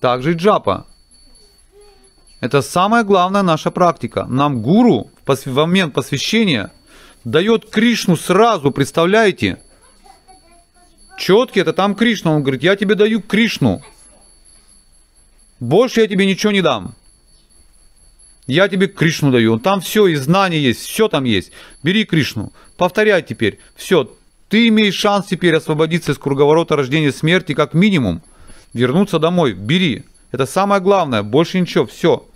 [0.00, 0.86] также и джапа.
[2.40, 4.24] Это самая главная наша практика.
[4.26, 6.72] Нам гуру в момент посвящения
[7.24, 9.60] дает Кришну сразу, представляете?
[11.18, 12.32] Четкий это там Кришна.
[12.32, 13.82] Он говорит, я тебе даю Кришну.
[15.58, 16.94] Больше я тебе ничего не дам.
[18.46, 19.58] Я тебе Кришну даю.
[19.58, 21.50] Там все, и знания есть, все там есть.
[21.82, 22.52] Бери Кришну.
[22.76, 23.58] Повторяй теперь.
[23.74, 24.10] Все.
[24.48, 28.22] Ты имеешь шанс теперь освободиться из круговорота рождения смерти как минимум.
[28.72, 29.52] Вернуться домой.
[29.52, 30.04] Бери.
[30.30, 31.22] Это самое главное.
[31.22, 31.86] Больше ничего.
[31.86, 32.26] Все.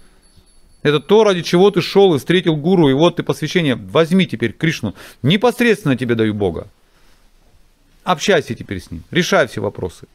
[0.83, 3.77] Это то, ради чего ты шел и встретил гуру, и вот ты посвящение.
[3.77, 4.95] Возьми теперь Кришну.
[5.23, 6.69] Непосредственно тебе даю Бога.
[8.05, 9.05] Общайся теперь с ним.
[9.11, 10.09] Решай все вопросы.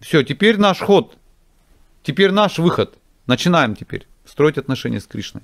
[0.00, 1.16] Все, теперь наш ход.
[2.02, 2.96] Теперь наш выход.
[3.26, 5.42] Начинаем теперь строить отношения с Кришной.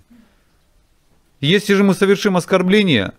[1.40, 3.12] Если же мы совершим оскорбление,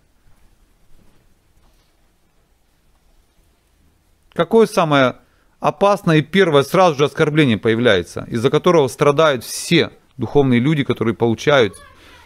[4.34, 5.16] какое самое
[5.60, 11.76] опасное и первое сразу же оскорбление появляется, из-за которого страдают все духовные люди, которые получают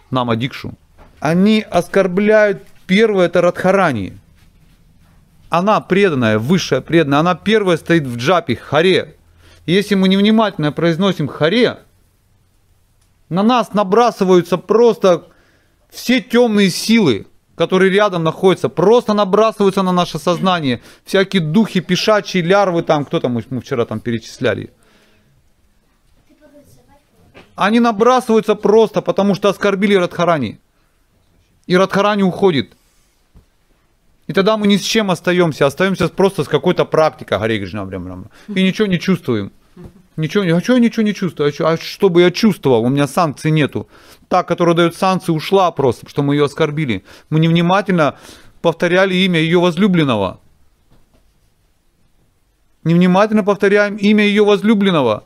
[0.10, 0.74] нам адикшу?
[1.20, 4.18] Они оскорбляют первое это Радхарани.
[5.50, 9.16] Она преданная, высшая преданная, она первая стоит в джапе, харе.
[9.66, 11.78] И если мы невнимательно произносим харе,
[13.30, 15.26] на нас набрасываются просто
[15.90, 17.28] все темные силы,
[17.58, 20.80] которые рядом находятся, просто набрасываются на наше сознание.
[21.06, 24.70] Всякие духи, пешачьи, лярвы там, кто там, мы вчера там перечисляли.
[27.56, 30.60] Они набрасываются просто, потому что оскорбили Радхарани.
[31.66, 32.78] И Радхарани уходит.
[34.28, 37.90] И тогда мы ни с чем остаемся, остаемся просто с какой-то практикой, Харе Кришна,
[38.56, 39.52] и ничего не чувствуем.
[40.18, 41.48] Ничего, а что я ничего не чувствую?
[41.48, 43.88] А, чё- а чтобы я чувствовал, у меня санкций нету.
[44.28, 47.04] Та, которая дает санкции, ушла просто, что мы ее оскорбили.
[47.30, 48.18] Мы невнимательно
[48.64, 50.40] повторяли имя ее возлюбленного.
[52.84, 55.24] Невнимательно повторяем имя ее возлюбленного.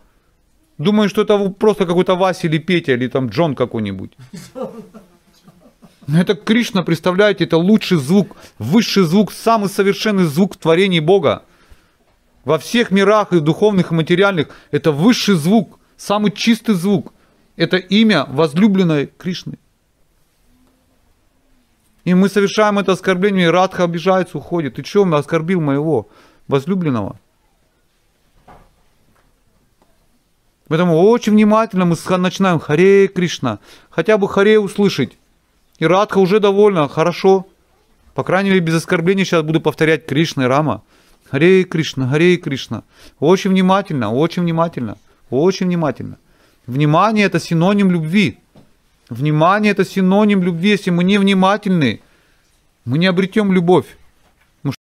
[0.77, 4.11] Думаю, что это просто какой-то Вася или Петя, или там Джон какой-нибудь.
[6.07, 11.43] Но это Кришна, представляете, это лучший звук, высший звук, самый совершенный звук в творении Бога.
[12.43, 17.13] Во всех мирах и духовных, и материальных это высший звук, самый чистый звук.
[17.55, 19.59] Это имя возлюбленной Кришны.
[22.03, 24.75] И мы совершаем это оскорбление, и Радха обижается, уходит.
[24.75, 26.09] Ты что, оскорбил моего
[26.47, 27.19] возлюбленного?
[30.67, 33.59] Поэтому очень внимательно мы начинаем Харе Кришна.
[33.89, 35.17] Хотя бы Харе услышать.
[35.77, 37.45] И Радха уже довольна, хорошо.
[38.15, 40.81] По крайней мере, без оскорблений сейчас буду повторять Кришна и Рама.
[41.31, 42.83] Харе Кришна, Харе Кришна.
[43.19, 44.97] Очень внимательно, очень внимательно,
[45.29, 46.17] очень внимательно.
[46.67, 48.37] Внимание это синоним любви.
[49.09, 50.71] Внимание это синоним любви.
[50.71, 52.01] Если мы не внимательны,
[52.83, 53.85] мы не обретем любовь.